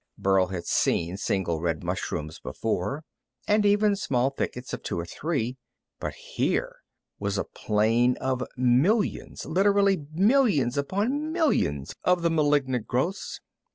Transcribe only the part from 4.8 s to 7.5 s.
two and three, but here was a